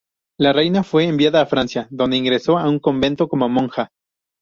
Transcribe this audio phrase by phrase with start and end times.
[0.39, 3.91] La reina fue enviada a Francia, donde ingresó en un convento como monja.